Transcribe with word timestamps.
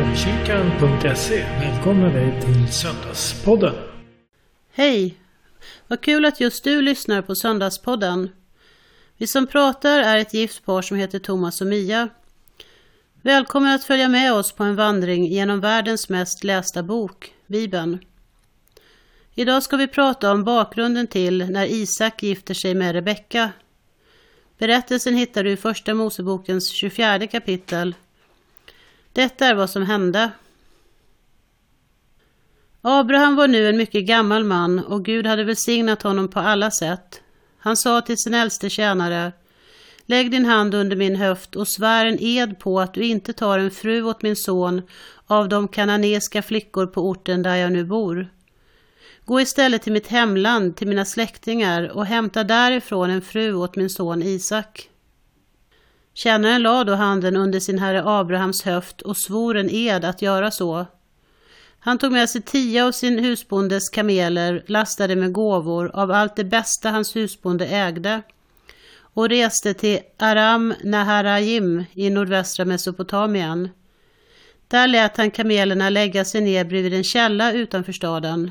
Pingstkyrkan.se 0.00 1.44
välkomnar 1.60 2.12
dig 2.14 2.40
till 2.40 2.72
Söndagspodden. 2.72 3.74
Hej! 4.72 5.14
Vad 5.86 6.00
kul 6.00 6.24
att 6.24 6.40
just 6.40 6.64
du 6.64 6.82
lyssnar 6.82 7.22
på 7.22 7.34
Söndagspodden. 7.34 8.30
Vi 9.16 9.26
som 9.26 9.46
pratar 9.46 10.00
är 10.00 10.16
ett 10.16 10.34
gift 10.34 10.64
par 10.64 10.82
som 10.82 10.96
heter 10.96 11.18
Thomas 11.18 11.60
och 11.60 11.66
Mia. 11.66 12.08
Välkommen 13.22 13.74
att 13.74 13.84
följa 13.84 14.08
med 14.08 14.32
oss 14.32 14.52
på 14.52 14.64
en 14.64 14.76
vandring 14.76 15.26
genom 15.26 15.60
världens 15.60 16.08
mest 16.08 16.44
lästa 16.44 16.82
bok, 16.82 17.34
Bibeln. 17.46 17.98
Idag 19.34 19.62
ska 19.62 19.76
vi 19.76 19.88
prata 19.88 20.32
om 20.32 20.44
bakgrunden 20.44 21.06
till 21.06 21.50
när 21.50 21.66
Isak 21.66 22.22
gifter 22.22 22.54
sig 22.54 22.74
med 22.74 22.92
Rebecka. 22.92 23.50
Berättelsen 24.58 25.14
hittar 25.14 25.44
du 25.44 25.50
i 25.50 25.56
Första 25.56 25.94
Mosebokens 25.94 26.70
24 26.70 27.26
kapitel. 27.26 27.94
Detta 29.12 29.46
är 29.46 29.54
vad 29.54 29.70
som 29.70 29.82
hände. 29.82 30.30
Abraham 32.82 33.36
var 33.36 33.48
nu 33.48 33.68
en 33.68 33.76
mycket 33.76 34.04
gammal 34.04 34.44
man 34.44 34.78
och 34.78 35.04
Gud 35.04 35.26
hade 35.26 35.44
välsignat 35.44 36.02
honom 36.02 36.28
på 36.28 36.40
alla 36.40 36.70
sätt. 36.70 37.20
Han 37.58 37.76
sa 37.76 38.00
till 38.00 38.18
sin 38.18 38.34
äldste 38.34 38.70
tjänare 38.70 39.32
Lägg 40.10 40.30
din 40.30 40.44
hand 40.44 40.74
under 40.74 40.96
min 40.96 41.16
höft 41.16 41.56
och 41.56 41.68
svär 41.68 42.06
en 42.06 42.18
ed 42.20 42.58
på 42.58 42.80
att 42.80 42.94
du 42.94 43.04
inte 43.04 43.32
tar 43.32 43.58
en 43.58 43.70
fru 43.70 44.02
åt 44.02 44.22
min 44.22 44.36
son 44.36 44.82
av 45.26 45.48
de 45.48 45.68
kananeiska 45.68 46.42
flickor 46.42 46.86
på 46.86 47.08
orten 47.08 47.42
där 47.42 47.56
jag 47.56 47.72
nu 47.72 47.84
bor. 47.84 48.28
Gå 49.24 49.40
istället 49.40 49.82
till 49.82 49.92
mitt 49.92 50.06
hemland, 50.06 50.76
till 50.76 50.88
mina 50.88 51.04
släktingar 51.04 51.88
och 51.88 52.06
hämta 52.06 52.44
därifrån 52.44 53.10
en 53.10 53.22
fru 53.22 53.54
åt 53.54 53.76
min 53.76 53.90
son 53.90 54.22
Isak. 54.22 54.89
Tjänaren 56.14 56.62
lade 56.62 56.90
då 56.90 56.96
handen 56.96 57.36
under 57.36 57.60
sin 57.60 57.78
herre 57.78 58.02
Abrahams 58.06 58.62
höft 58.62 59.02
och 59.02 59.16
svor 59.16 59.56
en 59.56 59.70
ed 59.70 60.04
att 60.04 60.22
göra 60.22 60.50
så. 60.50 60.86
Han 61.78 61.98
tog 61.98 62.12
med 62.12 62.30
sig 62.30 62.42
tio 62.42 62.84
av 62.84 62.92
sin 62.92 63.18
husbondes 63.18 63.88
kameler 63.88 64.64
lastade 64.66 65.16
med 65.16 65.32
gåvor 65.32 65.90
av 65.94 66.10
allt 66.10 66.36
det 66.36 66.44
bästa 66.44 66.90
hans 66.90 67.16
husbonde 67.16 67.66
ägde 67.66 68.22
och 69.14 69.28
reste 69.28 69.74
till 69.74 69.98
Aram 70.18 70.74
Naharajim 70.84 71.84
i 71.92 72.10
nordvästra 72.10 72.64
Mesopotamien. 72.64 73.68
Där 74.68 74.88
lät 74.88 75.16
han 75.16 75.30
kamelerna 75.30 75.90
lägga 75.90 76.24
sig 76.24 76.40
ner 76.40 76.64
bredvid 76.64 76.94
en 76.94 77.04
källa 77.04 77.52
utanför 77.52 77.92
staden. 77.92 78.50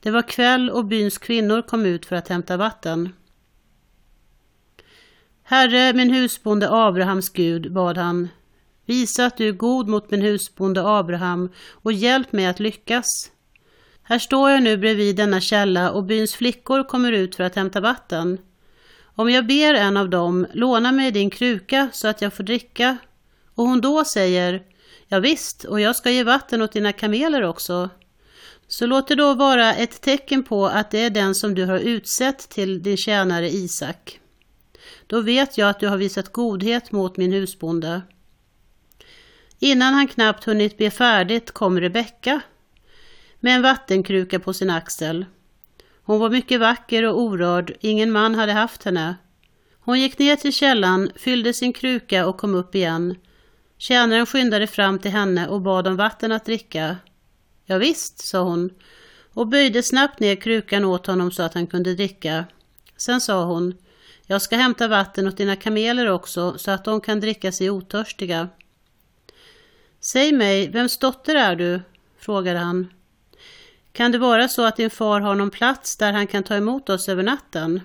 Det 0.00 0.10
var 0.10 0.22
kväll 0.22 0.70
och 0.70 0.84
byns 0.84 1.18
kvinnor 1.18 1.62
kom 1.62 1.86
ut 1.86 2.06
för 2.06 2.16
att 2.16 2.28
hämta 2.28 2.56
vatten. 2.56 3.12
Herre, 5.46 5.92
min 5.92 6.10
husbonde 6.10 6.68
Abrahams 6.70 7.28
Gud, 7.28 7.72
bad 7.72 7.98
han, 7.98 8.28
visa 8.86 9.26
att 9.26 9.36
du 9.36 9.48
är 9.48 9.52
god 9.52 9.88
mot 9.88 10.10
min 10.10 10.22
husbonde 10.22 10.88
Abraham 10.88 11.50
och 11.72 11.92
hjälp 11.92 12.32
mig 12.32 12.46
att 12.46 12.60
lyckas. 12.60 13.30
Här 14.02 14.18
står 14.18 14.50
jag 14.50 14.62
nu 14.62 14.76
bredvid 14.76 15.16
denna 15.16 15.40
källa 15.40 15.90
och 15.90 16.04
byns 16.04 16.34
flickor 16.34 16.82
kommer 16.82 17.12
ut 17.12 17.34
för 17.34 17.44
att 17.44 17.54
hämta 17.54 17.80
vatten. 17.80 18.38
Om 19.14 19.30
jag 19.30 19.46
ber 19.46 19.74
en 19.74 19.96
av 19.96 20.10
dem, 20.10 20.46
låna 20.52 20.92
mig 20.92 21.10
din 21.10 21.30
kruka 21.30 21.88
så 21.92 22.08
att 22.08 22.22
jag 22.22 22.34
får 22.34 22.44
dricka, 22.44 22.96
och 23.54 23.64
hon 23.64 23.80
då 23.80 24.04
säger, 24.04 24.62
ja 25.08 25.18
visst, 25.18 25.64
och 25.64 25.80
jag 25.80 25.96
ska 25.96 26.10
ge 26.10 26.24
vatten 26.24 26.62
åt 26.62 26.72
dina 26.72 26.92
kameler 26.92 27.42
också, 27.42 27.90
så 28.68 28.86
låt 28.86 29.08
det 29.08 29.14
då 29.14 29.34
vara 29.34 29.74
ett 29.74 30.00
tecken 30.00 30.42
på 30.42 30.66
att 30.66 30.90
det 30.90 30.98
är 30.98 31.10
den 31.10 31.34
som 31.34 31.54
du 31.54 31.64
har 31.64 31.78
utsett 31.78 32.48
till 32.48 32.82
din 32.82 32.96
tjänare 32.96 33.50
Isak. 33.50 34.20
Då 35.06 35.20
vet 35.20 35.58
jag 35.58 35.68
att 35.68 35.80
du 35.80 35.88
har 35.88 35.96
visat 35.96 36.32
godhet 36.32 36.92
mot 36.92 37.16
min 37.16 37.32
husbonde. 37.32 38.02
Innan 39.58 39.94
han 39.94 40.08
knappt 40.08 40.44
hunnit 40.44 40.78
be 40.78 40.90
färdigt 40.90 41.50
kom 41.50 41.80
Rebecka 41.80 42.40
med 43.40 43.54
en 43.54 43.62
vattenkruka 43.62 44.38
på 44.38 44.52
sin 44.52 44.70
axel. 44.70 45.26
Hon 46.02 46.20
var 46.20 46.30
mycket 46.30 46.60
vacker 46.60 47.02
och 47.02 47.20
orörd, 47.20 47.76
ingen 47.80 48.12
man 48.12 48.34
hade 48.34 48.52
haft 48.52 48.84
henne. 48.84 49.16
Hon 49.80 50.00
gick 50.00 50.18
ner 50.18 50.36
till 50.36 50.52
källan, 50.52 51.10
fyllde 51.16 51.52
sin 51.52 51.72
kruka 51.72 52.26
och 52.26 52.36
kom 52.36 52.54
upp 52.54 52.74
igen. 52.74 53.16
Tjänaren 53.78 54.26
skyndade 54.26 54.66
fram 54.66 54.98
till 54.98 55.10
henne 55.10 55.48
och 55.48 55.60
bad 55.60 55.86
om 55.86 55.96
vatten 55.96 56.32
att 56.32 56.44
dricka. 56.44 56.96
Ja, 57.64 57.78
visst, 57.78 58.18
sa 58.18 58.42
hon 58.42 58.70
och 59.34 59.48
böjde 59.48 59.82
snabbt 59.82 60.20
ner 60.20 60.36
krukan 60.36 60.84
åt 60.84 61.06
honom 61.06 61.30
så 61.30 61.42
att 61.42 61.54
han 61.54 61.66
kunde 61.66 61.94
dricka. 61.94 62.44
Sen 62.96 63.20
sa 63.20 63.44
hon, 63.44 63.74
jag 64.26 64.42
ska 64.42 64.56
hämta 64.56 64.88
vatten 64.88 65.28
åt 65.28 65.36
dina 65.36 65.56
kameler 65.56 66.10
också 66.10 66.58
så 66.58 66.70
att 66.70 66.84
de 66.84 67.00
kan 67.00 67.20
dricka 67.20 67.52
sig 67.52 67.70
otörstiga. 67.70 68.48
Säg 70.00 70.32
mig, 70.32 70.68
vems 70.68 70.98
dotter 70.98 71.34
är 71.34 71.56
du? 71.56 71.80
frågade 72.18 72.58
han. 72.58 72.92
Kan 73.92 74.12
det 74.12 74.18
vara 74.18 74.48
så 74.48 74.64
att 74.64 74.76
din 74.76 74.90
far 74.90 75.20
har 75.20 75.34
någon 75.34 75.50
plats 75.50 75.96
där 75.96 76.12
han 76.12 76.26
kan 76.26 76.42
ta 76.42 76.54
emot 76.54 76.88
oss 76.88 77.08
över 77.08 77.22
natten? 77.22 77.80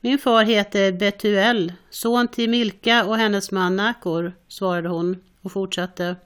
Min 0.00 0.18
far 0.18 0.44
heter 0.44 0.92
Betuel, 0.92 1.72
son 1.90 2.28
till 2.28 2.50
Milka 2.50 3.04
och 3.04 3.16
hennes 3.16 3.50
man 3.50 3.76
Nakor, 3.76 4.32
svarade 4.48 4.88
hon 4.88 5.16
och 5.42 5.52
fortsatte. 5.52 6.16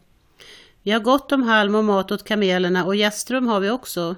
Vi 0.82 0.90
har 0.90 1.00
gott 1.00 1.32
om 1.32 1.42
halm 1.42 1.74
och 1.74 1.84
mat 1.84 2.12
åt 2.12 2.24
kamelerna 2.24 2.84
och 2.84 2.96
gästrum 2.96 3.46
har 3.46 3.60
vi 3.60 3.70
också. 3.70 4.16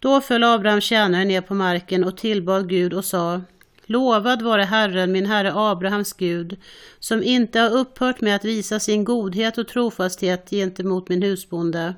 Då 0.00 0.20
föll 0.20 0.44
Abrahams 0.44 0.84
tjänare 0.84 1.24
ner 1.24 1.40
på 1.40 1.54
marken 1.54 2.04
och 2.04 2.16
tillbad 2.16 2.68
Gud 2.68 2.94
och 2.94 3.04
sa 3.04 3.40
Lovad 3.86 4.42
vare 4.42 4.62
Herren, 4.62 5.12
min 5.12 5.26
herre 5.26 5.52
Abrahams 5.54 6.12
Gud, 6.12 6.56
som 6.98 7.22
inte 7.22 7.60
har 7.60 7.70
upphört 7.70 8.20
med 8.20 8.36
att 8.36 8.44
visa 8.44 8.80
sin 8.80 9.04
godhet 9.04 9.58
och 9.58 9.68
trofasthet 9.68 10.50
gentemot 10.50 11.08
min 11.08 11.22
husbonde. 11.22 11.94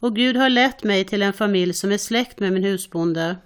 Och 0.00 0.16
Gud 0.16 0.36
har 0.36 0.48
lett 0.48 0.84
mig 0.84 1.04
till 1.04 1.22
en 1.22 1.32
familj 1.32 1.74
som 1.74 1.92
är 1.92 1.98
släkt 1.98 2.40
med 2.40 2.52
min 2.52 2.64
husbonde. 2.64 3.36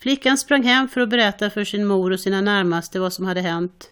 Flickan 0.00 0.38
sprang 0.38 0.62
hem 0.62 0.88
för 0.88 1.00
att 1.00 1.08
berätta 1.08 1.50
för 1.50 1.64
sin 1.64 1.86
mor 1.86 2.10
och 2.10 2.20
sina 2.20 2.40
närmaste 2.40 3.00
vad 3.00 3.12
som 3.12 3.24
hade 3.24 3.40
hänt. 3.40 3.90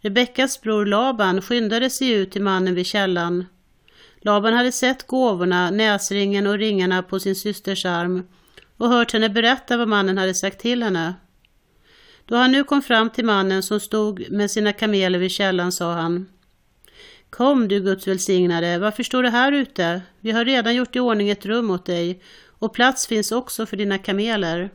Rebeckas 0.00 0.60
bror 0.60 0.86
Laban 0.86 1.42
skyndade 1.42 1.90
sig 1.90 2.10
ut 2.10 2.30
till 2.32 2.42
mannen 2.42 2.74
vid 2.74 2.86
källan. 2.86 3.44
Laban 4.26 4.54
hade 4.54 4.72
sett 4.72 5.06
gåvorna, 5.06 5.70
näsringen 5.70 6.46
och 6.46 6.58
ringarna 6.58 7.02
på 7.02 7.20
sin 7.20 7.34
systers 7.34 7.84
arm 7.84 8.26
och 8.76 8.88
hört 8.88 9.12
henne 9.12 9.28
berätta 9.28 9.76
vad 9.76 9.88
mannen 9.88 10.18
hade 10.18 10.34
sagt 10.34 10.60
till 10.60 10.82
henne. 10.82 11.14
Då 12.24 12.36
han 12.36 12.52
nu 12.52 12.64
kom 12.64 12.82
fram 12.82 13.10
till 13.10 13.24
mannen 13.24 13.62
som 13.62 13.80
stod 13.80 14.30
med 14.30 14.50
sina 14.50 14.72
kameler 14.72 15.18
vid 15.18 15.30
källan 15.30 15.72
sa 15.72 15.92
han 15.92 16.28
Kom 17.30 17.68
du 17.68 17.80
Guds 17.80 18.06
välsignade, 18.06 18.78
varför 18.78 19.02
står 19.02 19.22
du 19.22 19.28
här 19.28 19.52
ute? 19.52 20.02
Vi 20.20 20.30
har 20.30 20.44
redan 20.44 20.74
gjort 20.74 20.96
i 20.96 21.00
ordning 21.00 21.30
ett 21.30 21.46
rum 21.46 21.70
åt 21.70 21.86
dig 21.86 22.22
och 22.58 22.74
plats 22.74 23.06
finns 23.06 23.32
också 23.32 23.66
för 23.66 23.76
dina 23.76 23.98
kameler. 23.98 24.70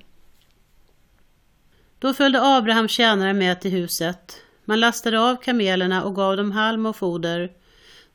Då 1.99 2.13
följde 2.13 2.39
Abraham 2.41 2.87
tjänare 2.87 3.33
med 3.33 3.61
till 3.61 3.71
huset. 3.71 4.37
Man 4.65 4.79
lastade 4.79 5.19
av 5.19 5.35
kamelerna 5.35 6.03
och 6.03 6.15
gav 6.15 6.37
dem 6.37 6.51
halm 6.51 6.85
och 6.85 6.95
foder. 6.95 7.60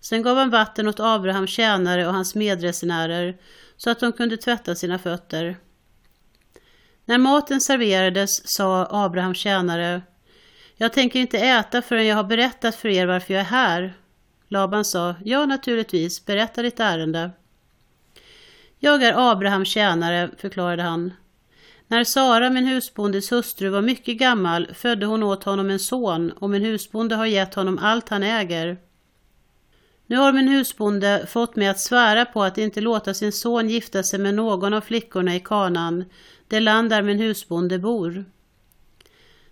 Sen 0.00 0.22
gav 0.22 0.36
han 0.36 0.50
vatten 0.50 0.88
åt 0.88 1.00
Abrahams 1.00 1.50
tjänare 1.50 2.06
och 2.06 2.14
hans 2.14 2.34
medresenärer 2.34 3.36
så 3.76 3.90
att 3.90 4.00
de 4.00 4.12
kunde 4.12 4.36
tvätta 4.36 4.74
sina 4.74 4.98
fötter. 4.98 5.56
När 7.04 7.18
maten 7.18 7.60
serverades 7.60 8.48
sa 8.48 8.88
Abrahams 8.90 9.38
tjänare 9.38 10.02
Jag 10.76 10.92
tänker 10.92 11.20
inte 11.20 11.38
äta 11.38 11.82
förrän 11.82 12.06
jag 12.06 12.16
har 12.16 12.24
berättat 12.24 12.74
för 12.74 12.88
er 12.88 13.06
varför 13.06 13.34
jag 13.34 13.40
är 13.40 13.44
här. 13.44 13.94
Laban 14.48 14.84
sa 14.84 15.14
Ja, 15.24 15.46
naturligtvis, 15.46 16.24
berätta 16.26 16.62
ditt 16.62 16.80
ärende. 16.80 17.30
Jag 18.78 19.02
är 19.02 19.30
Abrahams 19.32 19.68
tjänare, 19.68 20.30
förklarade 20.38 20.82
han. 20.82 21.12
När 21.88 22.04
Sara, 22.04 22.50
min 22.50 22.66
husbondes 22.66 23.32
hustru, 23.32 23.68
var 23.68 23.82
mycket 23.82 24.16
gammal 24.16 24.68
födde 24.74 25.06
hon 25.06 25.22
åt 25.22 25.44
honom 25.44 25.70
en 25.70 25.78
son 25.78 26.30
och 26.30 26.50
min 26.50 26.62
husbonde 26.62 27.14
har 27.14 27.26
gett 27.26 27.54
honom 27.54 27.78
allt 27.78 28.08
han 28.08 28.22
äger. 28.22 28.78
Nu 30.06 30.16
har 30.16 30.32
min 30.32 30.48
husbonde 30.48 31.26
fått 31.28 31.56
mig 31.56 31.68
att 31.68 31.80
svära 31.80 32.24
på 32.24 32.42
att 32.42 32.58
inte 32.58 32.80
låta 32.80 33.14
sin 33.14 33.32
son 33.32 33.68
gifta 33.68 34.02
sig 34.02 34.18
med 34.18 34.34
någon 34.34 34.74
av 34.74 34.80
flickorna 34.80 35.34
i 35.34 35.40
kanan, 35.40 36.04
det 36.48 36.60
land 36.60 36.90
där 36.90 37.02
min 37.02 37.18
husbonde 37.18 37.78
bor. 37.78 38.24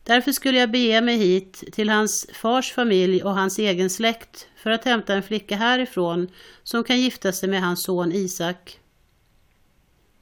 Därför 0.03 0.33
skulle 0.33 0.59
jag 0.59 0.71
bege 0.71 1.01
mig 1.01 1.17
hit 1.17 1.65
till 1.73 1.89
hans 1.89 2.27
fars 2.33 2.73
familj 2.73 3.23
och 3.23 3.35
hans 3.35 3.59
egen 3.59 3.91
släkt 3.91 4.49
för 4.57 4.71
att 4.71 4.85
hämta 4.85 5.15
en 5.15 5.23
flicka 5.23 5.57
härifrån 5.57 6.29
som 6.63 6.85
kan 6.85 7.01
gifta 7.01 7.33
sig 7.33 7.49
med 7.49 7.61
hans 7.61 7.83
son 7.83 8.13
Isak. 8.13 8.81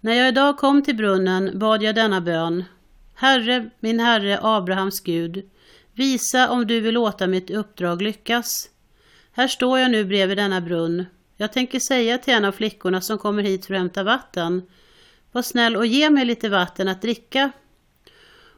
När 0.01 0.15
jag 0.15 0.29
idag 0.29 0.59
kom 0.59 0.83
till 0.83 0.97
brunnen 0.97 1.59
bad 1.59 1.83
jag 1.83 1.95
denna 1.95 2.21
bön. 2.21 2.65
Herre, 3.15 3.71
min 3.81 4.01
Herre 4.01 4.39
Abrahams 4.43 5.01
Gud, 5.01 5.51
visa 5.95 6.51
om 6.51 6.67
du 6.67 6.81
vill 6.81 6.95
låta 6.95 7.27
mitt 7.27 7.51
uppdrag 7.51 8.03
lyckas. 8.03 8.69
Här 9.35 9.49
står 9.49 9.79
jag 9.79 9.91
nu 9.91 10.05
bredvid 10.05 10.39
denna 10.39 10.61
brunn. 10.61 11.07
Jag 11.37 11.53
tänker 11.53 11.81
säga 11.81 12.19
till 12.19 12.35
en 12.35 12.45
av 12.45 12.53
flickorna 12.53 13.01
som 13.01 13.19
kommer 13.19 13.43
hit 13.43 13.67
för 13.67 13.75
att 13.75 13.81
hämta 13.81 14.03
vatten, 14.03 14.63
var 15.33 15.43
snäll 15.43 15.77
och 15.77 15.87
ge 15.87 16.11
mig 16.11 16.25
lite 16.25 16.49
vatten 16.49 16.89
att 16.89 17.03
dricka. 17.03 17.53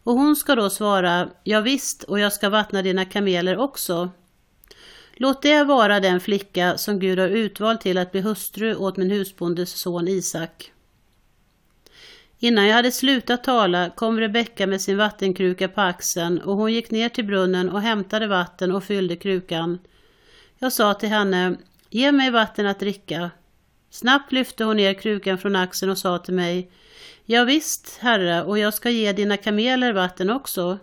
Och 0.04 0.12
hon 0.12 0.36
ska 0.36 0.54
då 0.54 0.70
svara, 0.70 1.28
ja 1.44 1.60
visst, 1.60 2.02
och 2.02 2.18
jag 2.18 2.32
ska 2.32 2.48
vattna 2.48 2.82
dina 2.82 3.04
kameler 3.04 3.58
också. 3.58 4.10
Låt 5.16 5.42
det 5.42 5.64
vara 5.64 6.00
den 6.00 6.20
flicka 6.20 6.78
som 6.78 6.98
Gud 6.98 7.18
har 7.18 7.28
utvalt 7.28 7.80
till 7.80 7.98
att 7.98 8.12
bli 8.12 8.20
hustru 8.20 8.74
åt 8.76 8.96
min 8.96 9.10
husbondes 9.10 9.80
son 9.80 10.08
Isak. 10.08 10.72
Innan 12.38 12.66
jag 12.66 12.74
hade 12.74 12.92
slutat 12.92 13.44
tala 13.44 13.90
kom 13.90 14.20
Rebecka 14.20 14.66
med 14.66 14.80
sin 14.80 14.96
vattenkruka 14.96 15.68
på 15.68 15.80
axeln 15.80 16.38
och 16.38 16.56
hon 16.56 16.72
gick 16.72 16.90
ner 16.90 17.08
till 17.08 17.24
brunnen 17.24 17.70
och 17.70 17.80
hämtade 17.80 18.26
vatten 18.26 18.72
och 18.72 18.84
fyllde 18.84 19.16
krukan. 19.16 19.78
Jag 20.58 20.72
sa 20.72 20.94
till 20.94 21.08
henne, 21.08 21.56
ge 21.90 22.12
mig 22.12 22.30
vatten 22.30 22.66
att 22.66 22.80
dricka. 22.80 23.30
Snabbt 23.90 24.32
lyfte 24.32 24.64
hon 24.64 24.76
ner 24.76 24.94
krukan 24.94 25.38
från 25.38 25.56
axeln 25.56 25.92
och 25.92 25.98
sa 25.98 26.18
till 26.18 26.34
mig, 26.34 26.70
ja, 27.24 27.44
visst, 27.44 27.98
herre, 28.00 28.42
och 28.42 28.58
jag 28.58 28.74
ska 28.74 28.90
ge 28.90 29.12
dina 29.12 29.36
kameler 29.36 29.92
vatten 29.92 30.30
också. 30.30 30.78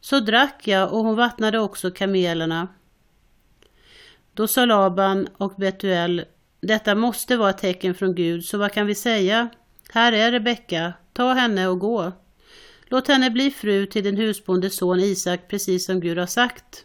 Så 0.00 0.20
drack 0.20 0.68
jag 0.68 0.92
och 0.92 1.04
hon 1.04 1.16
vattnade 1.16 1.58
också 1.58 1.90
kamelerna. 1.90 2.68
Då 4.34 4.46
sa 4.46 4.64
Laban 4.64 5.28
och 5.36 5.54
Betuel, 5.56 6.24
detta 6.60 6.94
måste 6.94 7.36
vara 7.36 7.50
ett 7.50 7.58
tecken 7.58 7.94
från 7.94 8.14
Gud, 8.14 8.44
så 8.44 8.58
vad 8.58 8.72
kan 8.72 8.86
vi 8.86 8.94
säga? 8.94 9.48
Här 9.90 10.12
är 10.12 10.32
Rebecka, 10.32 10.92
ta 11.12 11.32
henne 11.32 11.68
och 11.68 11.78
gå. 11.78 12.12
Låt 12.84 13.08
henne 13.08 13.30
bli 13.30 13.50
fru 13.50 13.86
till 13.86 14.04
din 14.04 14.16
husbondes 14.16 14.76
son 14.76 15.00
Isak, 15.00 15.48
precis 15.48 15.86
som 15.86 16.00
Gud 16.00 16.18
har 16.18 16.26
sagt. 16.26 16.84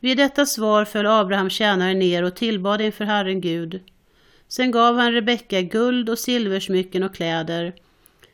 Vid 0.00 0.16
detta 0.16 0.46
svar 0.46 0.84
föll 0.84 1.06
Abrahams 1.06 1.52
tjänare 1.52 1.94
ner 1.94 2.22
och 2.22 2.36
tillbad 2.36 2.80
inför 2.80 3.04
Herren 3.04 3.40
Gud. 3.40 3.80
Sen 4.48 4.70
gav 4.70 4.96
han 4.96 5.12
Rebecka 5.12 5.60
guld 5.60 6.10
och 6.10 6.18
silversmycken 6.18 7.02
och 7.02 7.14
kläder. 7.14 7.74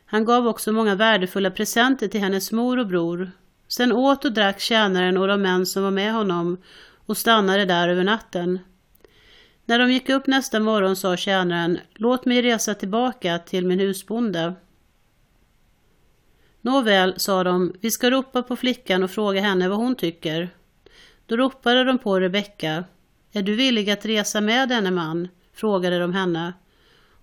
Han 0.05 0.25
gav 0.25 0.47
också 0.47 0.71
många 0.71 0.95
värdefulla 0.95 1.51
presenter 1.51 2.07
till 2.07 2.21
hennes 2.21 2.51
mor 2.51 2.79
och 2.79 2.87
bror. 2.87 3.31
Sen 3.67 3.91
åt 3.91 4.25
och 4.25 4.33
drack 4.33 4.59
tjänaren 4.59 5.17
och 5.17 5.27
de 5.27 5.41
män 5.41 5.65
som 5.65 5.83
var 5.83 5.91
med 5.91 6.13
honom 6.13 6.57
och 7.05 7.17
stannade 7.17 7.65
där 7.65 7.89
över 7.89 8.03
natten. 8.03 8.59
När 9.65 9.79
de 9.79 9.91
gick 9.91 10.09
upp 10.09 10.27
nästa 10.27 10.59
morgon 10.59 10.95
sa 10.95 11.17
tjänaren, 11.17 11.79
låt 11.95 12.25
mig 12.25 12.41
resa 12.41 12.73
tillbaka 12.73 13.39
till 13.39 13.67
min 13.67 13.79
husbonde. 13.79 14.53
Nåväl, 16.61 17.13
sa 17.17 17.43
de, 17.43 17.73
vi 17.81 17.91
ska 17.91 18.09
ropa 18.11 18.43
på 18.43 18.55
flickan 18.55 19.03
och 19.03 19.11
fråga 19.11 19.41
henne 19.41 19.69
vad 19.69 19.77
hon 19.77 19.95
tycker. 19.95 20.49
Då 21.27 21.37
ropade 21.37 21.83
de 21.83 21.97
på 21.97 22.19
Rebecka. 22.19 22.83
Är 23.31 23.41
du 23.41 23.55
villig 23.55 23.89
att 23.89 24.05
resa 24.05 24.41
med 24.41 24.69
denne 24.69 24.91
man? 24.91 25.27
frågade 25.53 25.99
de 25.99 26.13
henne. 26.13 26.53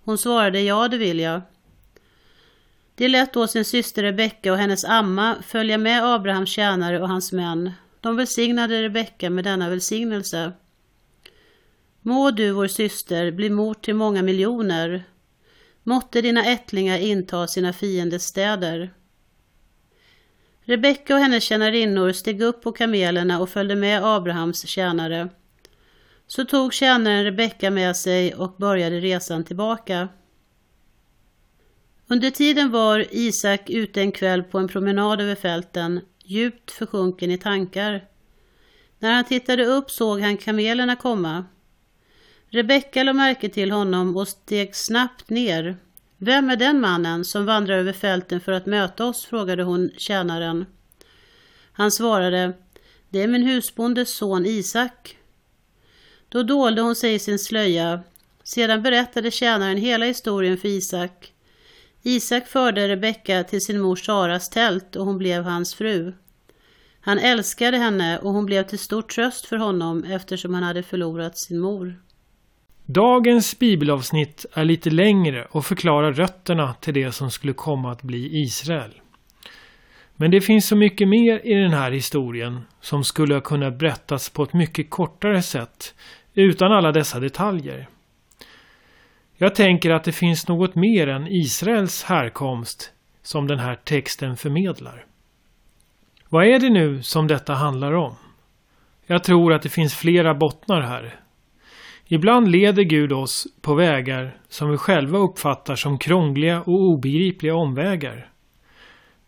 Hon 0.03 0.17
svarade 0.17 0.61
ja, 0.61 0.87
det 0.87 0.97
vill 0.97 1.19
jag. 1.19 1.41
De 2.95 3.07
lät 3.07 3.33
då 3.33 3.47
sin 3.47 3.65
syster 3.65 4.03
Rebecka 4.03 4.51
och 4.51 4.57
hennes 4.57 4.85
amma 4.85 5.35
följa 5.43 5.77
med 5.77 6.05
Abrahams 6.05 6.49
tjänare 6.49 7.01
och 7.01 7.07
hans 7.07 7.31
män. 7.31 7.71
De 8.01 8.15
välsignade 8.15 8.83
Rebecka 8.83 9.29
med 9.29 9.43
denna 9.43 9.69
välsignelse. 9.69 10.51
Må 12.01 12.31
du, 12.31 12.51
vår 12.51 12.67
syster, 12.67 13.31
bli 13.31 13.49
mor 13.49 13.73
till 13.73 13.95
många 13.95 14.21
miljoner. 14.21 15.03
Måtte 15.83 16.21
dina 16.21 16.45
ättlingar 16.45 16.97
inta 16.97 17.47
sina 17.47 17.73
fienders 17.73 18.21
städer. 18.21 18.93
Rebecka 20.67 21.15
och 21.15 21.21
hennes 21.21 21.43
tjänarinnor 21.43 22.11
steg 22.11 22.41
upp 22.41 22.61
på 22.61 22.71
kamelerna 22.71 23.39
och 23.39 23.49
följde 23.49 23.75
med 23.75 24.03
Abrahams 24.03 24.67
tjänare. 24.67 25.29
Så 26.27 26.45
tog 26.45 26.73
tjänaren 26.73 27.23
Rebecka 27.23 27.71
med 27.71 27.95
sig 27.95 28.35
och 28.35 28.55
började 28.57 28.99
resan 28.99 29.43
tillbaka. 29.43 30.07
Under 32.07 32.29
tiden 32.29 32.71
var 32.71 33.05
Isak 33.11 33.69
ute 33.69 34.01
en 34.01 34.11
kväll 34.11 34.43
på 34.43 34.59
en 34.59 34.67
promenad 34.67 35.21
över 35.21 35.35
fälten, 35.35 36.01
djupt 36.23 36.71
försjunken 36.71 37.31
i 37.31 37.37
tankar. 37.37 38.05
När 38.99 39.13
han 39.13 39.23
tittade 39.23 39.65
upp 39.65 39.91
såg 39.91 40.21
han 40.21 40.37
kamelerna 40.37 40.95
komma. 40.95 41.45
Rebecka 42.49 43.03
lade 43.03 43.17
märke 43.17 43.49
till 43.49 43.71
honom 43.71 44.17
och 44.17 44.27
steg 44.27 44.75
snabbt 44.75 45.29
ner. 45.29 45.77
Vem 46.17 46.49
är 46.49 46.55
den 46.55 46.81
mannen 46.81 47.25
som 47.25 47.45
vandrar 47.45 47.77
över 47.77 47.93
fälten 47.93 48.41
för 48.41 48.51
att 48.51 48.65
möta 48.65 49.05
oss? 49.05 49.25
frågade 49.25 49.63
hon 49.63 49.91
tjänaren. 49.97 50.65
Han 51.71 51.91
svarade, 51.91 52.53
det 53.09 53.21
är 53.21 53.27
min 53.27 53.43
husbondes 53.43 54.15
son 54.15 54.45
Isak. 54.45 55.17
Då 56.29 56.43
dolde 56.43 56.81
hon 56.81 56.95
sig 56.95 57.13
i 57.13 57.19
sin 57.19 57.39
slöja. 57.39 57.99
Sedan 58.43 58.83
berättade 58.83 59.31
tjänaren 59.31 59.77
hela 59.77 60.05
historien 60.05 60.57
för 60.57 60.67
Isak. 60.67 61.33
Isak 62.01 62.47
förde 62.47 62.87
Rebecka 62.87 63.43
till 63.43 63.61
sin 63.61 63.79
mor 63.79 63.95
Saras 63.95 64.49
tält 64.49 64.95
och 64.95 65.05
hon 65.05 65.17
blev 65.17 65.43
hans 65.43 65.75
fru. 65.75 66.13
Han 67.01 67.19
älskade 67.19 67.77
henne 67.77 68.19
och 68.19 68.33
hon 68.33 68.45
blev 68.45 68.63
till 68.63 68.79
stor 68.79 69.01
tröst 69.01 69.45
för 69.45 69.57
honom 69.57 70.03
eftersom 70.03 70.53
han 70.53 70.63
hade 70.63 70.83
förlorat 70.83 71.37
sin 71.37 71.59
mor. 71.59 72.01
Dagens 72.87 73.59
bibelavsnitt 73.59 74.45
är 74.53 74.65
lite 74.65 74.89
längre 74.89 75.47
och 75.51 75.65
förklarar 75.65 76.13
rötterna 76.13 76.73
till 76.73 76.93
det 76.93 77.11
som 77.11 77.31
skulle 77.31 77.53
komma 77.53 77.91
att 77.91 78.01
bli 78.01 78.41
Israel. 78.41 79.01
Men 80.15 80.31
det 80.31 80.41
finns 80.41 80.67
så 80.67 80.75
mycket 80.75 81.07
mer 81.07 81.41
i 81.45 81.53
den 81.53 81.73
här 81.73 81.91
historien 81.91 82.61
som 82.81 83.03
skulle 83.03 83.33
ha 83.33 83.41
kunnat 83.41 83.79
berättas 83.79 84.29
på 84.29 84.43
ett 84.43 84.53
mycket 84.53 84.89
kortare 84.89 85.41
sätt 85.41 85.95
utan 86.33 86.71
alla 86.71 86.91
dessa 86.91 87.19
detaljer. 87.19 87.87
Jag 89.37 89.55
tänker 89.55 89.91
att 89.91 90.03
det 90.03 90.11
finns 90.11 90.47
något 90.47 90.75
mer 90.75 91.07
än 91.07 91.27
Israels 91.27 92.03
härkomst 92.03 92.91
som 93.21 93.47
den 93.47 93.59
här 93.59 93.75
texten 93.75 94.37
förmedlar. 94.37 95.05
Vad 96.29 96.45
är 96.45 96.59
det 96.59 96.69
nu 96.69 97.01
som 97.03 97.27
detta 97.27 97.53
handlar 97.53 97.93
om? 97.93 98.15
Jag 99.05 99.23
tror 99.23 99.53
att 99.53 99.61
det 99.61 99.69
finns 99.69 99.95
flera 99.95 100.33
bottnar 100.33 100.81
här. 100.81 101.24
Ibland 102.07 102.47
leder 102.47 102.83
Gud 102.83 103.11
oss 103.11 103.47
på 103.61 103.73
vägar 103.73 104.37
som 104.49 104.71
vi 104.71 104.77
själva 104.77 105.17
uppfattar 105.17 105.75
som 105.75 105.97
krångliga 105.97 106.61
och 106.61 106.81
obegripliga 106.81 107.55
omvägar. 107.55 108.29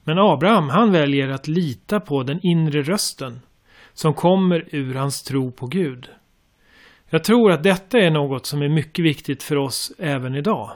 Men 0.03 0.19
Abraham 0.19 0.69
han 0.69 0.91
väljer 0.91 1.29
att 1.29 1.47
lita 1.47 1.99
på 1.99 2.23
den 2.23 2.39
inre 2.43 2.81
rösten 2.81 3.39
som 3.93 4.13
kommer 4.13 4.75
ur 4.75 4.93
hans 4.95 5.23
tro 5.23 5.51
på 5.51 5.67
Gud. 5.67 6.09
Jag 7.09 7.23
tror 7.23 7.51
att 7.51 7.63
detta 7.63 7.97
är 7.97 8.11
något 8.11 8.45
som 8.45 8.61
är 8.61 8.69
mycket 8.69 9.05
viktigt 9.05 9.43
för 9.43 9.55
oss 9.55 9.91
även 9.97 10.35
idag. 10.35 10.71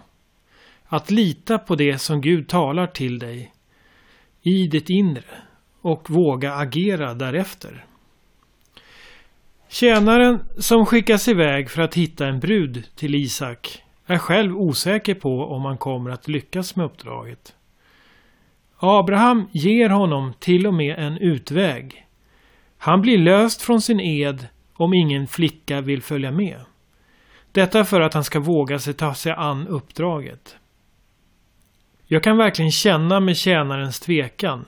Att 0.86 1.12
lita 1.12 1.57
på 1.57 1.75
det 1.75 1.98
som 1.98 2.21
Gud 2.21 2.48
talar 2.48 2.88
till 2.88 3.19
dig 3.19 3.53
i 4.42 4.67
ditt 4.67 4.89
inre 4.89 5.24
och 5.81 6.10
våga 6.10 6.53
agera 6.53 7.13
därefter. 7.13 7.86
Tjänaren 9.74 10.40
som 10.58 10.86
skickas 10.86 11.28
iväg 11.28 11.70
för 11.70 11.82
att 11.82 11.96
hitta 11.96 12.28
en 12.28 12.40
brud 12.40 12.88
till 12.96 13.16
Isak 13.16 13.84
är 14.06 14.18
själv 14.18 14.58
osäker 14.58 15.16
på 15.16 15.46
om 15.46 15.66
han 15.66 15.78
kommer 15.78 16.10
att 16.10 16.28
lyckas 16.28 16.75
med 16.75 16.86
uppdraget. 16.86 17.56
Abraham 18.78 19.48
ger 19.51 19.90
honom 19.90 20.34
till 20.40 20.68
och 20.68 20.74
med 20.74 21.00
en 21.00 21.18
utväg. 21.18 22.08
Han 22.78 23.01
blir 23.01 23.18
löst 23.18 23.62
från 23.62 23.82
sin 23.82 24.00
ed 24.00 24.48
om 24.74 24.94
ingen 24.94 25.28
flicka 25.28 25.82
vill 25.82 26.01
följa 26.01 26.32
med. 26.32 26.60
Detta 27.51 27.86
för 27.86 28.01
att 28.01 28.13
han 28.13 28.24
ska 28.24 28.40
våga 28.40 28.80
sig 28.80 28.94
ta 28.94 29.13
sig 29.13 29.32
an 29.32 29.68
uppdraget. 29.68 30.56
Jag 32.08 32.24
kan 32.24 32.38
verkligen 32.38 32.72
känna 32.72 33.20
med 33.20 33.38
tjänarens 33.38 34.00
tvekan. 34.00 34.66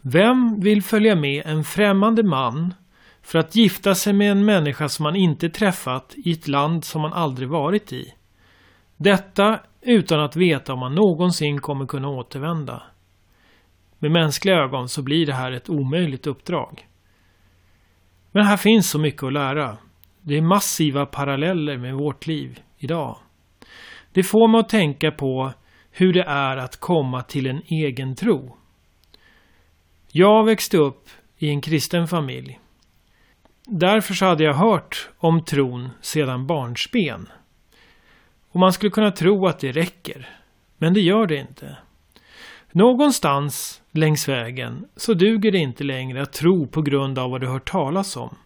Vem 0.00 0.60
vill 0.60 0.82
följa 0.82 1.14
med 1.14 1.46
en 1.46 1.64
främmande 1.64 2.22
man 2.22 2.74
för 3.22 3.38
att 3.38 3.56
gifta 3.56 3.94
sig 3.94 4.12
med 4.12 4.30
en 4.30 4.44
människa 4.44 4.88
som 4.88 5.02
man 5.02 5.16
inte 5.16 5.48
träffat 5.48 6.14
i 6.16 6.32
ett 6.32 6.48
land 6.48 6.84
som 6.84 7.02
man 7.02 7.12
aldrig 7.12 7.48
varit 7.48 7.92
i? 7.92 8.14
Detta 8.96 9.60
utan 9.80 10.20
att 10.20 10.36
veta 10.36 10.72
om 10.72 10.78
man 10.78 10.94
någonsin 10.94 11.60
kommer 11.60 11.86
kunna 11.86 12.08
återvända. 12.08 12.82
Med 13.98 14.10
mänskliga 14.10 14.56
ögon 14.56 14.88
så 14.88 15.02
blir 15.02 15.26
det 15.26 15.34
här 15.34 15.52
ett 15.52 15.70
omöjligt 15.70 16.26
uppdrag. 16.26 16.86
Men 18.32 18.46
här 18.46 18.56
finns 18.56 18.90
så 18.90 18.98
mycket 18.98 19.22
att 19.22 19.32
lära. 19.32 19.76
Det 20.20 20.36
är 20.36 20.42
massiva 20.42 21.06
paralleller 21.06 21.76
med 21.76 21.94
vårt 21.94 22.26
liv 22.26 22.60
idag. 22.78 23.16
Det 24.12 24.22
får 24.22 24.48
mig 24.48 24.60
att 24.60 24.68
tänka 24.68 25.10
på 25.10 25.52
hur 25.90 26.12
det 26.12 26.24
är 26.24 26.56
att 26.56 26.80
komma 26.80 27.22
till 27.22 27.46
en 27.46 27.62
egen 27.66 28.14
tro. 28.14 28.56
Jag 30.12 30.44
växte 30.44 30.78
upp 30.78 31.08
i 31.38 31.48
en 31.48 31.60
kristen 31.60 32.06
familj. 32.06 32.58
Därför 33.72 34.14
så 34.14 34.26
hade 34.26 34.44
jag 34.44 34.54
hört 34.54 35.10
om 35.18 35.44
tron 35.44 35.90
sedan 36.00 36.46
barnsben. 36.46 37.28
Och 38.50 38.60
man 38.60 38.72
skulle 38.72 38.90
kunna 38.90 39.10
tro 39.10 39.46
att 39.46 39.58
det 39.58 39.72
räcker. 39.72 40.28
Men 40.78 40.94
det 40.94 41.00
gör 41.00 41.26
det 41.26 41.36
inte. 41.36 41.76
Någonstans 42.72 43.82
längs 43.90 44.28
vägen 44.28 44.88
så 44.96 45.14
duger 45.14 45.52
det 45.52 45.58
inte 45.58 45.84
längre 45.84 46.22
att 46.22 46.32
tro 46.32 46.66
på 46.66 46.82
grund 46.82 47.18
av 47.18 47.30
vad 47.30 47.40
du 47.40 47.48
hört 47.48 47.70
talas 47.70 48.16
om. 48.16 48.36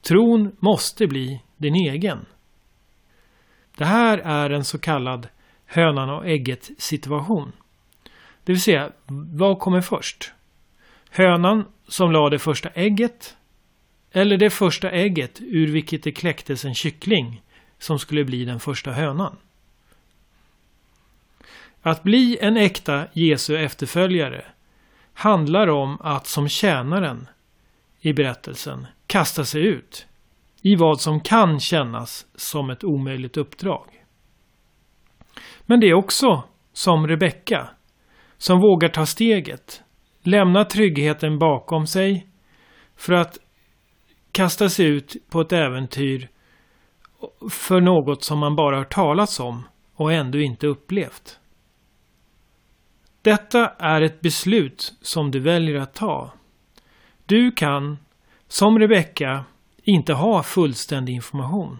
Tron 0.00 0.56
måste 0.58 1.06
bli 1.06 1.42
din 1.56 1.74
egen. 1.74 2.26
Det 3.76 3.84
här 3.84 4.18
är 4.18 4.50
en 4.50 4.64
så 4.64 4.78
kallad 4.78 5.28
hönan 5.66 6.10
och 6.10 6.26
ägget 6.26 6.70
situation. 6.78 7.52
Det 8.44 8.52
vill 8.52 8.62
säga, 8.62 8.90
vad 9.32 9.58
kommer 9.58 9.80
först? 9.80 10.32
Hönan 11.10 11.64
som 11.88 12.12
la 12.12 12.30
det 12.30 12.38
första 12.38 12.68
ägget 12.68 13.36
eller 14.12 14.36
det 14.36 14.50
första 14.50 14.90
ägget 14.90 15.40
ur 15.40 15.72
vilket 15.72 16.02
det 16.02 16.12
kläcktes 16.12 16.64
en 16.64 16.74
kyckling 16.74 17.42
som 17.78 17.98
skulle 17.98 18.24
bli 18.24 18.44
den 18.44 18.60
första 18.60 18.92
hönan. 18.92 19.36
Att 21.82 22.02
bli 22.02 22.38
en 22.40 22.56
äkta 22.56 23.06
Jesu 23.12 23.56
efterföljare 23.56 24.44
handlar 25.14 25.68
om 25.68 25.98
att 26.00 26.26
som 26.26 26.48
tjänaren 26.48 27.28
i 28.00 28.12
berättelsen 28.12 28.86
kasta 29.06 29.44
sig 29.44 29.66
ut 29.66 30.06
i 30.62 30.76
vad 30.76 31.00
som 31.00 31.20
kan 31.20 31.60
kännas 31.60 32.26
som 32.34 32.70
ett 32.70 32.84
omöjligt 32.84 33.36
uppdrag. 33.36 34.04
Men 35.66 35.80
det 35.80 35.86
är 35.86 35.94
också 35.94 36.42
som 36.72 37.08
Rebecka 37.08 37.70
som 38.38 38.60
vågar 38.60 38.88
ta 38.88 39.06
steget, 39.06 39.82
lämna 40.22 40.64
tryggheten 40.64 41.38
bakom 41.38 41.86
sig 41.86 42.26
för 42.96 43.12
att 43.12 43.38
kasta 44.32 44.68
sig 44.68 44.86
ut 44.86 45.16
på 45.30 45.40
ett 45.40 45.52
äventyr 45.52 46.28
för 47.50 47.80
något 47.80 48.24
som 48.24 48.38
man 48.38 48.56
bara 48.56 48.76
hört 48.76 48.94
talas 48.94 49.40
om 49.40 49.62
och 49.94 50.12
ändå 50.12 50.38
inte 50.38 50.66
upplevt. 50.66 51.38
Detta 53.22 53.68
är 53.68 54.02
ett 54.02 54.20
beslut 54.20 54.94
som 55.02 55.30
du 55.30 55.40
väljer 55.40 55.80
att 55.80 55.94
ta. 55.94 56.32
Du 57.26 57.52
kan, 57.52 57.98
som 58.48 58.78
Rebecka, 58.78 59.44
inte 59.82 60.12
ha 60.12 60.42
fullständig 60.42 61.12
information. 61.12 61.78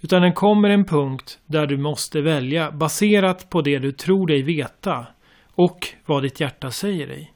Utan 0.00 0.22
den 0.22 0.34
kommer 0.34 0.70
en 0.70 0.84
punkt 0.84 1.38
där 1.46 1.66
du 1.66 1.76
måste 1.76 2.20
välja 2.20 2.72
baserat 2.72 3.50
på 3.50 3.62
det 3.62 3.78
du 3.78 3.92
tror 3.92 4.26
dig 4.26 4.42
veta 4.42 5.06
och 5.54 5.88
vad 6.06 6.22
ditt 6.22 6.40
hjärta 6.40 6.70
säger 6.70 7.06
dig. 7.06 7.32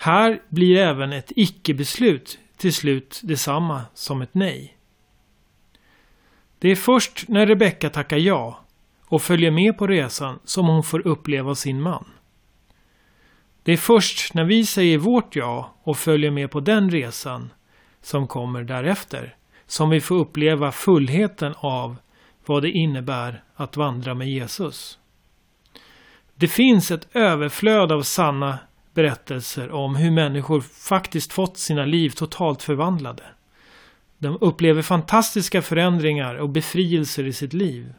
Här 0.00 0.42
blir 0.48 0.76
även 0.76 1.12
ett 1.12 1.32
icke-beslut 1.36 2.38
till 2.56 2.74
slut 2.74 3.20
detsamma 3.24 3.82
som 3.94 4.22
ett 4.22 4.34
nej. 4.34 4.76
Det 6.58 6.68
är 6.68 6.76
först 6.76 7.28
när 7.28 7.46
Rebecka 7.46 7.90
tackar 7.90 8.16
ja 8.16 8.60
och 9.04 9.22
följer 9.22 9.50
med 9.50 9.78
på 9.78 9.86
resan 9.86 10.38
som 10.44 10.66
hon 10.66 10.82
får 10.82 11.06
uppleva 11.06 11.54
sin 11.54 11.82
man. 11.82 12.04
Det 13.62 13.72
är 13.72 13.76
först 13.76 14.34
när 14.34 14.44
vi 14.44 14.66
säger 14.66 14.98
vårt 14.98 15.36
ja 15.36 15.74
och 15.82 15.98
följer 15.98 16.30
med 16.30 16.50
på 16.50 16.60
den 16.60 16.90
resan 16.90 17.50
som 18.02 18.26
kommer 18.26 18.62
därefter 18.64 19.36
som 19.66 19.90
vi 19.90 20.00
får 20.00 20.16
uppleva 20.16 20.72
fullheten 20.72 21.54
av 21.56 21.96
vad 22.46 22.62
det 22.62 22.70
innebär 22.70 23.42
att 23.54 23.76
vandra 23.76 24.14
med 24.14 24.30
Jesus. 24.30 24.98
Det 26.34 26.48
finns 26.48 26.90
ett 26.90 27.08
överflöd 27.16 27.92
av 27.92 28.02
sanna 28.02 28.58
berättelser 28.98 29.70
om 29.70 29.96
hur 29.96 30.10
människor 30.10 30.60
faktiskt 30.60 31.32
fått 31.32 31.56
sina 31.56 31.84
liv 31.84 32.10
totalt 32.10 32.62
förvandlade. 32.62 33.22
De 34.18 34.38
upplever 34.40 34.82
fantastiska 34.82 35.62
förändringar 35.62 36.34
och 36.34 36.48
befrielser 36.48 37.26
i 37.26 37.32
sitt 37.32 37.52
liv. 37.52 37.94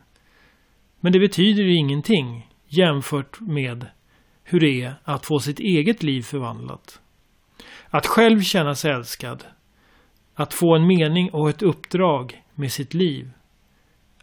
Men 0.99 1.13
det 1.13 1.19
betyder 1.19 1.63
ju 1.63 1.75
ingenting 1.75 2.49
jämfört 2.67 3.39
med 3.39 3.85
hur 4.43 4.59
det 4.59 4.81
är 4.81 4.93
att 5.03 5.25
få 5.25 5.39
sitt 5.39 5.59
eget 5.59 6.03
liv 6.03 6.21
förvandlat. 6.21 7.01
Att 7.89 8.07
själv 8.07 8.41
känna 8.41 8.75
sig 8.75 8.91
älskad. 8.91 9.43
Att 10.35 10.53
få 10.53 10.75
en 10.75 10.87
mening 10.87 11.29
och 11.29 11.49
ett 11.49 11.61
uppdrag 11.61 12.43
med 12.55 12.71
sitt 12.71 12.93
liv. 12.93 13.31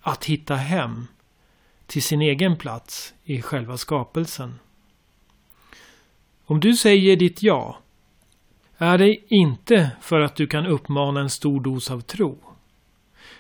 Att 0.01 0.25
hitta 0.25 0.55
hem 0.55 1.07
till 1.87 2.03
sin 2.03 2.23
egen 2.23 2.57
plats 2.57 3.15
i 3.25 3.43
själva 3.43 3.77
skapelsen. 3.77 4.59
Om 6.47 6.61
du 6.61 6.73
säger 6.73 7.17
ditt 7.17 7.43
ja 7.43 7.79
är 8.79 8.99
det 8.99 9.17
inte 9.29 9.91
för 10.01 10.21
att 10.21 10.37
du 10.37 10.47
kan 10.47 10.67
uppmana 10.67 11.21
en 11.21 11.31
stor 11.31 11.61
dos 11.61 11.91
av 11.91 12.01
tro. 12.01 12.39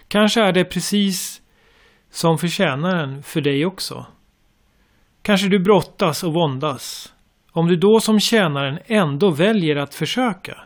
Kanske 0.09 0.41
är 0.43 0.53
det 0.53 0.65
precis 0.65 1.43
som 2.11 2.39
förtjänaren 2.39 3.23
för 3.23 3.41
dig 3.41 3.67
också. 3.67 4.07
Kanske 5.23 5.49
du 5.49 5.59
brottas 5.59 6.25
och 6.25 6.35
våndas. 6.35 7.15
Om 7.53 7.67
du 7.67 7.77
då 7.77 8.01
som 8.01 8.21
tjänaren 8.21 8.79
ändå 8.87 9.31
väljer 9.31 9.77
att 9.77 9.95
försöka 9.95 10.57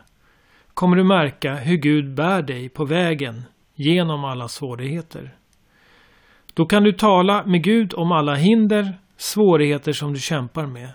kommer 0.73 0.97
du 0.97 1.03
märka 1.03 1.55
hur 1.55 1.77
Gud 1.77 2.15
bär 2.15 2.41
dig 2.41 2.69
på 2.69 2.85
vägen 2.85 3.43
genom 3.75 4.25
alla 4.25 4.47
svårigheter. 4.47 5.35
Då 6.53 6.65
kan 6.65 6.83
du 6.83 6.91
tala 6.91 7.45
med 7.45 7.63
Gud 7.63 7.93
om 7.93 8.11
alla 8.11 8.35
hinder, 8.35 8.99
svårigheter 9.17 9.91
som 9.91 10.13
du 10.13 10.19
kämpar 10.19 10.65
med. 10.65 10.89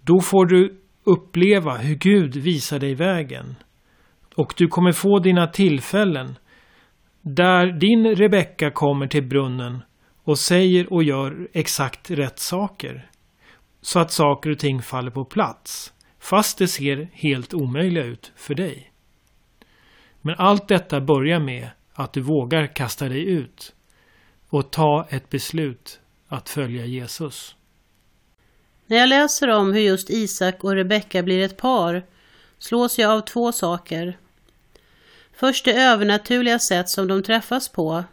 Då 0.00 0.20
får 0.20 0.46
du 0.46 0.80
uppleva 1.04 1.76
hur 1.76 1.94
Gud 1.94 2.36
visar 2.36 2.78
dig 2.78 2.94
vägen. 2.94 3.54
Och 4.34 4.54
du 4.56 4.68
kommer 4.68 4.92
få 4.92 5.18
dina 5.18 5.46
tillfällen 5.46 6.38
där 7.22 7.66
din 7.66 8.14
Rebecka 8.14 8.70
kommer 8.70 9.06
till 9.06 9.28
brunnen 9.28 9.82
och 10.24 10.38
säger 10.38 10.92
och 10.92 11.02
gör 11.04 11.48
exakt 11.52 12.10
rätt 12.10 12.38
saker. 12.38 13.10
Så 13.80 13.98
att 13.98 14.12
saker 14.12 14.50
och 14.50 14.58
ting 14.58 14.82
faller 14.82 15.10
på 15.10 15.24
plats. 15.24 15.92
Fast 16.18 16.58
det 16.58 16.68
ser 16.68 17.10
helt 17.12 17.54
omöjliga 17.54 18.04
ut 18.04 18.32
för 18.36 18.54
dig. 18.54 18.92
Men 20.20 20.34
allt 20.38 20.68
detta 20.68 21.00
börjar 21.00 21.40
med 21.40 21.70
att 21.94 22.12
du 22.12 22.20
vågar 22.20 22.66
kasta 22.66 23.08
dig 23.08 23.28
ut 23.28 23.74
och 24.48 24.72
ta 24.72 25.06
ett 25.10 25.30
beslut 25.30 26.00
att 26.28 26.48
följa 26.48 26.86
Jesus. 26.86 27.56
När 28.90 28.96
jag 28.96 29.08
läser 29.08 29.48
om 29.48 29.72
hur 29.72 29.80
just 29.80 30.10
Isak 30.10 30.64
och 30.64 30.74
Rebecka 30.74 31.22
blir 31.22 31.44
ett 31.44 31.56
par 31.56 32.02
slås 32.58 32.98
jag 32.98 33.10
av 33.10 33.20
två 33.20 33.52
saker. 33.52 34.18
Först 35.34 35.64
det 35.64 35.72
övernaturliga 35.72 36.58
sätt 36.58 36.88
som 36.88 37.08
de 37.08 37.22
träffas 37.22 37.68
på. 37.68 38.04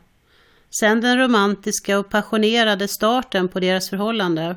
Sen 0.69 1.01
den 1.01 1.17
romantiska 1.17 1.99
och 1.99 2.09
passionerade 2.09 2.87
starten 2.87 3.47
på 3.47 3.59
deras 3.59 3.89
förhållande. 3.89 4.55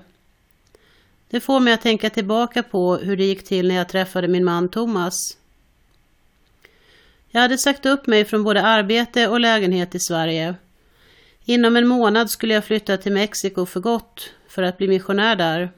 Det 1.31 1.41
får 1.41 1.61
mig 1.61 1.73
att 1.73 1.83
tänka 1.83 2.11
tillbaka 2.11 2.63
på 2.63 2.97
hur 2.97 3.17
det 3.17 3.25
gick 3.25 3.45
till 3.45 3.69
när 3.69 3.75
jag 3.75 3.89
träffade 3.89 4.29
min 4.29 4.45
man 4.45 4.69
Thomas. 4.69 5.37
Jag 7.29 7.41
hade 7.41 7.59
sagt 7.59 7.87
upp 7.87 8.07
mig 8.07 8.25
från 8.25 8.45
både 8.45 8.63
arbete 8.63 9.29
och 9.29 9.41
lägenhet 9.41 9.95
i 9.95 10.01
Sverige. 10.01 10.55
Inom 11.45 11.77
en 11.77 11.89
månad 11.89 12.31
skulle 12.31 12.55
jag 12.55 12.65
flytta 12.65 12.97
till 12.97 13.13
Mexiko 13.13 13.67
för 13.67 13.81
gott 13.81 14.31
för 14.49 14.63
att 14.63 14.79
bli 14.79 14.89
missionär 14.89 15.37
där. 15.37 15.71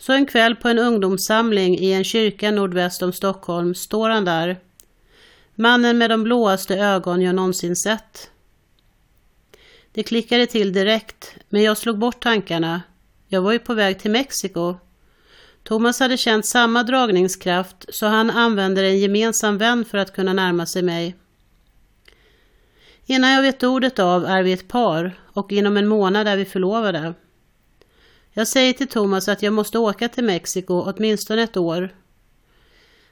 Så 0.00 0.12
en 0.12 0.26
kväll 0.26 0.56
på 0.56 0.68
en 0.68 0.78
ungdomssamling 0.78 1.78
i 1.78 1.92
en 1.92 2.04
kyrka 2.04 2.50
nordväst 2.50 3.02
om 3.02 3.12
Stockholm 3.12 3.74
står 3.74 4.08
han 4.08 4.24
där. 4.24 4.60
Mannen 5.54 5.98
med 5.98 6.10
de 6.10 6.24
blåaste 6.24 6.76
ögon 6.76 7.22
jag 7.22 7.34
någonsin 7.34 7.76
sett. 7.76 8.30
Det 9.92 10.02
klickade 10.02 10.46
till 10.46 10.72
direkt, 10.72 11.34
men 11.48 11.62
jag 11.62 11.78
slog 11.78 11.98
bort 11.98 12.22
tankarna. 12.22 12.82
Jag 13.28 13.42
var 13.42 13.52
ju 13.52 13.58
på 13.58 13.74
väg 13.74 13.98
till 13.98 14.10
Mexiko. 14.10 14.74
Thomas 15.62 16.00
hade 16.00 16.16
känt 16.16 16.46
samma 16.46 16.82
dragningskraft 16.82 17.84
så 17.88 18.06
han 18.06 18.30
använde 18.30 18.86
en 18.86 18.98
gemensam 18.98 19.58
vän 19.58 19.84
för 19.84 19.98
att 19.98 20.12
kunna 20.12 20.32
närma 20.32 20.66
sig 20.66 20.82
mig. 20.82 21.16
Innan 23.06 23.30
jag 23.30 23.42
vet 23.42 23.62
ordet 23.62 23.98
av 23.98 24.24
är 24.24 24.42
vi 24.42 24.52
ett 24.52 24.68
par 24.68 25.20
och 25.32 25.52
inom 25.52 25.76
en 25.76 25.88
månad 25.88 26.28
är 26.28 26.36
vi 26.36 26.44
förlovade. 26.44 27.14
Jag 28.32 28.48
säger 28.48 28.72
till 28.72 28.88
Thomas 28.88 29.28
att 29.28 29.42
jag 29.42 29.52
måste 29.52 29.78
åka 29.78 30.08
till 30.08 30.24
Mexiko 30.24 30.74
åtminstone 30.74 31.42
ett 31.42 31.56
år. 31.56 31.94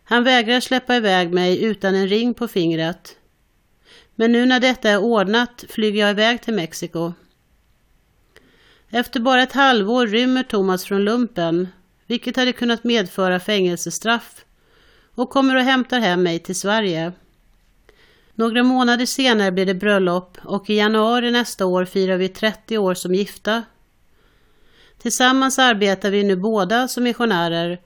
Han 0.05 0.25
vägrar 0.25 0.61
släppa 0.61 0.97
iväg 0.97 1.33
mig 1.33 1.63
utan 1.63 1.95
en 1.95 2.09
ring 2.09 2.35
på 2.35 2.49
fingret. 2.49 3.17
Men 4.15 4.33
nu 4.33 4.47
när 4.47 4.61
detta 4.61 4.91
är 4.91 4.99
ordnat 4.99 5.65
flyger 5.69 6.01
jag 6.01 6.11
iväg 6.11 6.43
till 6.43 6.55
Mexiko. 6.55 7.13
Efter 8.91 9.21
bara 9.21 9.43
ett 9.43 9.53
halvår 9.53 10.07
rymmer 10.07 10.43
Thomas 10.43 10.85
från 10.85 11.05
lumpen, 11.05 11.69
vilket 12.07 12.37
hade 12.37 12.53
kunnat 12.53 12.85
medföra 12.85 13.41
fängelsestraff, 13.41 14.45
och 15.15 15.31
kommer 15.31 15.57
och 15.57 15.63
hämtar 15.63 16.01
hem 16.01 16.23
mig 16.23 16.39
till 16.39 16.55
Sverige. 16.55 17.13
Några 18.35 18.63
månader 18.63 19.07
senare 19.07 19.53
blir 19.53 19.67
det 19.67 19.75
bröllop 19.75 20.39
och 20.45 20.71
i 20.71 20.75
januari 20.75 21.31
nästa 21.31 21.67
år 21.67 21.85
firar 21.85 22.17
vi 22.17 22.29
30 22.29 22.79
år 22.79 22.95
som 22.95 23.15
gifta. 23.15 23.63
Tillsammans 24.99 25.59
arbetar 25.59 26.11
vi 26.11 26.25
nu 26.25 26.37
båda 26.37 26.89
som 26.89 27.05
missionärer, 27.05 27.81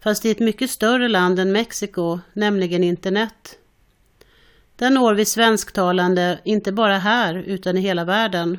fast 0.00 0.24
i 0.24 0.30
ett 0.30 0.38
mycket 0.38 0.70
större 0.70 1.08
land 1.08 1.38
än 1.38 1.52
Mexiko, 1.52 2.20
nämligen 2.32 2.84
internet. 2.84 3.58
Där 4.76 4.90
når 4.90 5.14
vi 5.14 5.24
svensktalande 5.24 6.40
inte 6.44 6.72
bara 6.72 6.98
här 6.98 7.34
utan 7.34 7.76
i 7.76 7.80
hela 7.80 8.04
världen. 8.04 8.58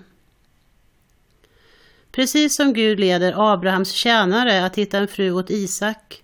Precis 2.11 2.55
som 2.55 2.73
Gud 2.73 2.99
leder 2.99 3.53
Abrahams 3.53 3.91
tjänare 3.91 4.65
att 4.65 4.75
hitta 4.75 4.97
en 4.97 5.07
fru 5.07 5.31
åt 5.31 5.49
Isak 5.49 6.21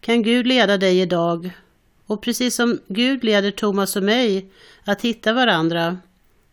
kan 0.00 0.22
Gud 0.22 0.46
leda 0.46 0.76
dig 0.76 1.00
idag 1.00 1.50
och 2.06 2.22
precis 2.22 2.56
som 2.56 2.78
Gud 2.88 3.24
leder 3.24 3.50
Thomas 3.50 3.96
och 3.96 4.02
mig 4.02 4.50
att 4.84 5.02
hitta 5.02 5.32
varandra 5.32 5.98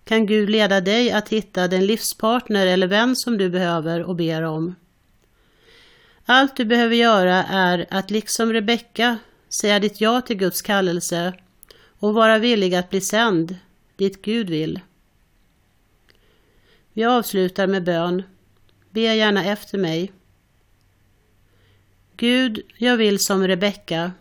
kan 0.03 0.25
Gud 0.25 0.49
leda 0.49 0.81
dig 0.81 1.11
att 1.11 1.29
hitta 1.29 1.67
den 1.67 1.85
livspartner 1.85 2.67
eller 2.67 2.87
vän 2.87 3.15
som 3.15 3.37
du 3.37 3.49
behöver 3.49 4.03
och 4.03 4.15
ber 4.15 4.41
om. 4.41 4.75
Allt 6.25 6.55
du 6.55 6.65
behöver 6.65 6.95
göra 6.95 7.43
är 7.43 7.85
att 7.89 8.11
liksom 8.11 8.53
Rebecka 8.53 9.17
säga 9.49 9.79
ditt 9.79 10.01
ja 10.01 10.21
till 10.21 10.37
Guds 10.37 10.61
kallelse 10.61 11.33
och 11.99 12.13
vara 12.13 12.39
villig 12.39 12.75
att 12.75 12.89
bli 12.89 13.01
sänd 13.01 13.57
dit 13.95 14.21
Gud 14.21 14.49
vill. 14.49 14.79
Vi 16.93 17.03
avslutar 17.03 17.67
med 17.67 17.83
bön. 17.83 18.23
Be 18.89 19.01
gärna 19.01 19.45
efter 19.45 19.77
mig. 19.77 20.11
Gud, 22.17 22.61
jag 22.77 22.97
vill 22.97 23.19
som 23.19 23.47
Rebecka 23.47 24.11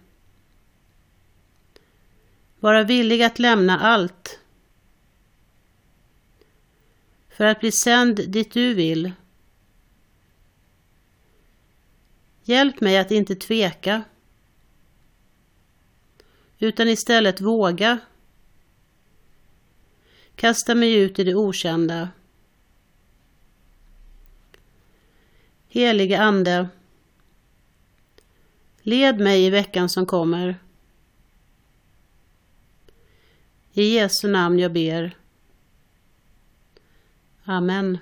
vara 2.61 2.83
villig 2.83 3.23
att 3.23 3.39
lämna 3.39 3.81
allt 3.81 4.39
för 7.33 7.45
att 7.45 7.61
bli 7.61 7.73
sänd 7.73 8.31
dit 8.31 8.53
du 8.53 8.75
vill. 8.75 9.13
Hjälp 12.45 12.81
mig 12.81 12.99
att 12.99 13.11
inte 13.11 13.35
tveka 13.35 14.05
utan 16.59 16.89
istället 16.89 17.41
våga 17.41 17.99
kasta 20.35 20.75
mig 20.75 20.95
ut 20.95 21.19
i 21.19 21.25
det 21.25 21.35
okända. 21.35 22.09
Helige 25.69 26.21
Ande, 26.21 26.69
led 28.83 29.21
mig 29.21 29.45
i 29.45 29.51
veckan 29.51 29.89
som 29.89 30.07
kommer. 30.07 30.57
I 33.73 33.95
Jesu 33.95 34.29
namn 34.29 34.59
jag 34.59 34.73
ber. 34.73 35.22
Amen. 37.49 38.01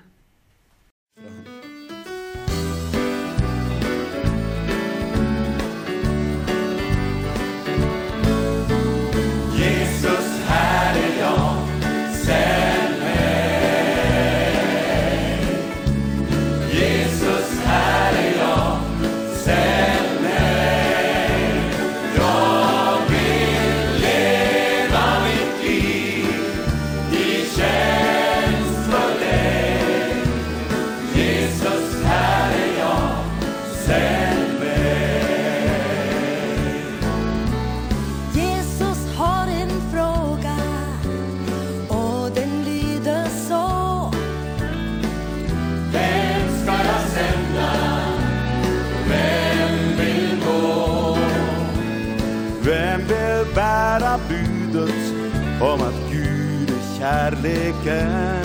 Kärleken. 57.01 58.40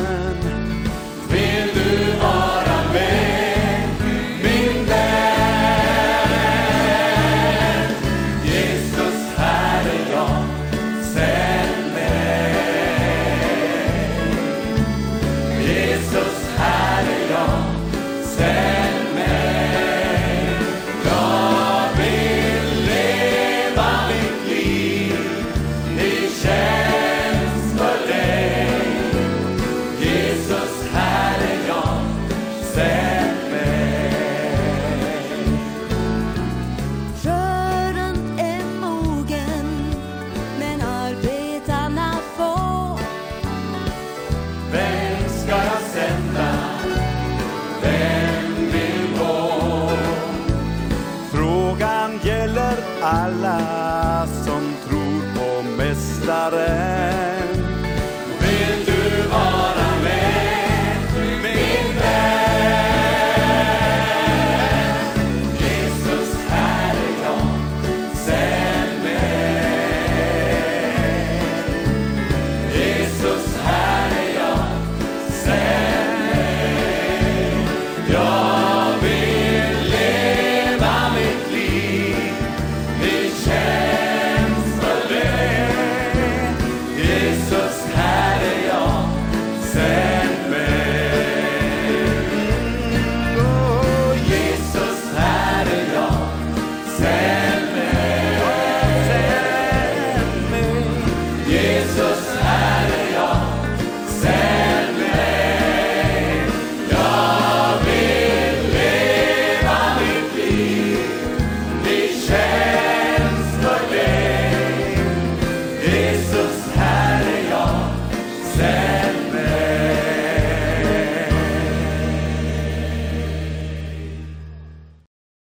stare 56.26 56.95